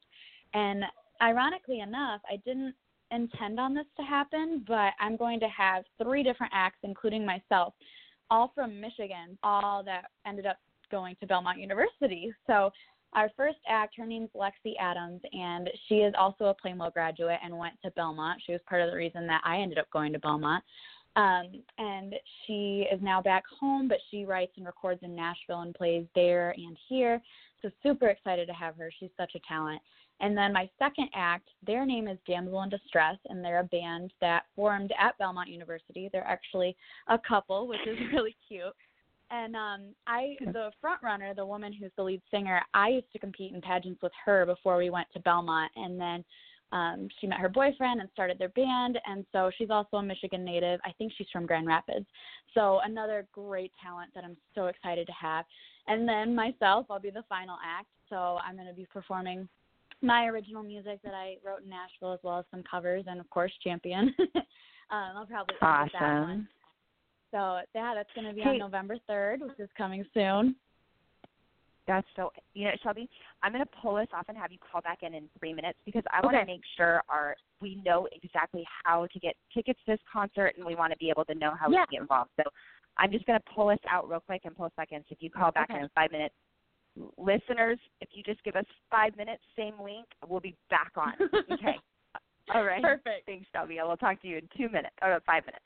And 0.54 0.84
ironically 1.22 1.82
enough, 1.82 2.22
I 2.32 2.38
didn't 2.46 2.74
intend 3.12 3.60
on 3.60 3.74
this 3.74 3.86
to 3.98 4.04
happen, 4.04 4.64
but 4.68 4.92
I'm 5.00 5.16
going 5.16 5.40
to 5.40 5.48
have 5.48 5.84
three 6.02 6.24
different 6.24 6.54
acts, 6.56 6.80
including 6.84 7.26
myself, 7.26 7.74
all 8.30 8.52
from 8.54 8.80
Michigan, 8.80 9.38
all 9.44 9.84
that 9.84 10.06
ended 10.26 10.46
up 10.46 10.58
going 10.92 11.16
to 11.20 11.28
Belmont 11.28 11.60
University. 11.60 12.32
So 12.46 12.72
our 13.14 13.30
first 13.36 13.58
act, 13.68 13.96
her 13.98 14.06
name's 14.06 14.30
Lexi 14.36 14.74
Adams, 14.80 15.22
and 15.34 15.70
she 15.88 15.96
is 15.96 16.14
also 16.18 16.46
a 16.46 16.56
Plainwell 16.56 16.94
graduate 16.94 17.40
and 17.44 17.58
went 17.58 17.76
to 17.84 17.92
Belmont. 17.92 18.42
She 18.46 18.52
was 18.52 18.62
part 18.68 18.82
of 18.82 18.92
the 18.92 18.98
reason 18.98 19.26
that 19.28 19.42
I 19.44 19.60
ended 19.60 19.78
up 19.78 19.90
going 19.92 20.14
to 20.14 20.20
Belmont. 20.20 20.64
Um, 21.16 21.64
and 21.80 22.14
she 22.46 22.86
is 22.92 23.02
now 23.02 23.22
back 23.22 23.44
home, 23.60 23.88
but 23.88 23.98
she 24.12 24.24
writes 24.24 24.52
and 24.56 24.66
records 24.66 25.02
in 25.02 25.16
Nashville 25.16 25.62
and 25.62 25.74
plays 25.74 26.06
there 26.14 26.52
and 26.52 26.78
here. 26.88 27.20
So 27.62 27.72
super 27.82 28.10
excited 28.10 28.48
to 28.48 28.54
have 28.54 28.76
her. 28.78 28.92
She's 29.00 29.10
such 29.18 29.34
a 29.36 29.40
talent. 29.48 29.82
And 30.20 30.38
then 30.38 30.54
my 30.54 30.70
second 30.80 31.10
act, 31.16 31.50
their 31.66 31.86
name 31.86 32.08
is 32.08 32.18
Damsel 32.28 32.62
in 32.64 32.70
Distress, 32.70 33.18
and 33.30 33.44
they're 33.44 33.60
a 33.60 33.64
band 33.64 34.14
that 34.22 34.44
formed 34.56 34.92
at 35.00 35.18
Belmont 35.18 35.50
University. 35.50 36.10
They're 36.12 36.28
actually 36.28 36.76
a 37.08 37.20
couple, 37.20 37.68
which 37.68 37.86
is 37.88 37.98
really 38.14 38.36
cute. 38.48 38.74
And 39.30 39.56
um, 39.56 39.82
I, 40.06 40.36
the 40.40 40.72
front 40.80 41.04
runner, 41.04 41.34
the 41.34 41.46
woman 41.46 41.74
who's 41.74 41.92
the 41.98 42.04
lead 42.04 42.22
singer, 42.32 42.62
I 42.74 42.90
used 42.90 43.12
to 43.14 43.20
compete 43.20 43.54
in 43.54 43.62
pageants 43.62 44.02
with 44.02 44.14
her 44.26 44.46
before 44.46 44.78
we 44.78 44.90
went 44.90 45.08
to 45.14 45.20
Belmont, 45.20 45.72
and 45.76 46.00
then 46.00 46.24
um, 46.72 47.08
she 47.20 47.28
met 47.28 47.40
her 47.40 47.50
boyfriend 47.50 48.02
and 48.02 48.10
started 48.12 48.38
their 48.40 48.50
band. 48.50 49.00
And 49.06 49.26
so 49.32 49.52
she's 49.58 49.70
also 49.70 49.98
a 49.98 50.04
Michigan 50.04 50.44
native. 50.44 50.80
I 50.86 50.92
think 50.98 51.14
she's 51.18 51.28
from 51.32 51.46
Grand 51.46 51.68
Rapids. 51.68 52.06
So 52.54 52.80
another 52.84 53.28
great 53.32 53.72
talent 53.82 54.12
that 54.16 54.24
I'm 54.24 54.38
so 54.56 54.68
excited 54.68 55.08
to 55.08 55.14
have. 55.14 55.46
And 55.88 56.08
then 56.08 56.36
myself, 56.36 56.86
I'll 56.90 57.00
be 57.00 57.10
the 57.10 57.24
final 57.30 57.58
act. 57.66 57.88
So 58.10 58.38
I'm 58.46 58.56
going 58.56 58.68
to 58.68 58.74
be 58.74 58.88
performing 58.92 59.48
my 60.02 60.26
original 60.26 60.64
music 60.64 61.00
that 61.04 61.14
I 61.14 61.38
wrote 61.44 61.64
in 61.64 61.70
Nashville, 61.70 62.14
as 62.14 62.20
well 62.24 62.40
as 62.40 62.46
some 62.52 62.64
covers, 62.70 63.06
and 63.08 63.20
of 63.20 63.30
course, 63.30 63.52
Champion. 63.64 64.14
um, 64.20 65.18
I'll 65.18 65.26
probably 65.26 65.56
awesome. 65.62 65.90
that 66.00 66.22
one. 66.22 66.48
So 67.32 67.60
yeah, 67.76 67.94
that's 67.96 68.10
going 68.16 68.28
to 68.28 68.34
be 68.34 68.42
hey, 68.42 68.52
on 68.52 68.60
November 68.60 68.98
3rd, 69.10 69.42
which 69.42 69.60
is 69.60 69.70
coming 69.78 70.06
soon. 70.14 70.56
That's 71.88 72.08
so. 72.16 72.32
You 72.54 72.66
know, 72.66 72.72
Shelby, 72.84 73.10
I'm 73.44 73.54
going 73.54 73.64
to 73.64 73.72
pull 73.82 73.96
this 73.96 74.08
off 74.14 74.26
and 74.28 74.38
have 74.38 74.52
you 74.52 74.58
call 74.72 74.82
back 74.82 75.00
in 75.04 75.14
in 75.14 75.30
three 75.40 75.54
minutes 75.54 75.80
because 75.86 76.04
I 76.12 76.24
want 76.24 76.36
to 76.36 76.46
make 76.46 76.62
sure 76.76 77.02
our 77.10 77.36
we 77.62 77.82
know 77.84 78.08
exactly 78.12 78.66
how 78.84 79.08
to 79.08 79.20
get 79.20 79.36
tickets 79.54 79.80
to 79.86 79.94
this 79.94 80.00
concert 80.12 80.54
and 80.58 80.66
we 80.66 80.76
want 80.76 80.92
to 80.92 80.98
be 80.98 81.10
able 81.10 81.26
to 81.26 81.36
know 81.36 81.54
how 81.58 81.70
yeah. 81.70 81.80
we 81.80 81.86
can 81.86 81.88
get 81.92 82.02
involved. 82.02 82.32
So 82.38 82.44
I'm 82.98 83.12
just 83.12 83.26
going 83.26 83.40
to 83.40 83.46
pull 83.56 83.70
us 83.70 83.80
out 83.90 84.10
real 84.10 84.20
quick 84.20 84.42
and 84.44 84.56
pull 84.56 84.66
us 84.66 84.72
back 84.76 84.90
in. 84.92 85.00
So 85.02 85.12
if 85.12 85.18
you 85.22 85.30
call 85.30 85.52
back 85.52 85.70
okay. 85.70 85.80
in 85.80 85.90
five 85.96 86.12
minutes, 86.12 86.36
listeners, 87.18 87.80
if 88.02 88.10
you 88.14 88.24
just 88.24 88.44
give 88.44 88.56
us 88.56 88.66
five 88.92 89.16
minutes, 89.16 89.42
same 89.56 89.76
link, 89.82 90.08
we'll 90.28 90.40
be 90.40 90.56
back 90.70 90.92
on. 90.98 91.14
okay. 91.52 91.78
All 92.54 92.64
right. 92.64 92.82
Perfect. 92.82 93.26
Thanks, 93.26 93.48
Shelby. 93.54 93.80
I 93.80 93.84
will 93.84 93.98
talk 93.98 94.22
to 94.22 94.28
you 94.28 94.38
in 94.38 94.50
two 94.58 94.70
minutes 94.70 94.96
or 95.02 95.22
five 95.26 95.46
minutes. 95.46 95.66